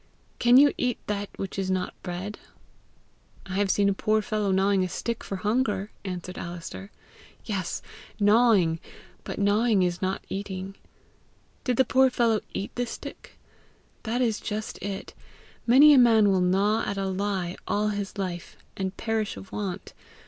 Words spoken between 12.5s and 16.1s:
eat the stick? That is just it! Many a